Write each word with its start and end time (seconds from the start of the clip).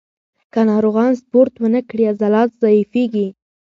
که 0.53 0.59
ناروغان 0.69 1.11
سپورت 1.21 1.53
ونه 1.59 1.81
کړي، 1.89 2.03
عضلات 2.11 2.49
ضعیفېږي. 2.61 3.27